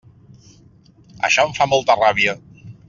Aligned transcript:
Això 1.29 1.47
em 1.49 1.55
fa 1.61 1.71
molta 1.77 2.01
ràbia. 2.03 2.39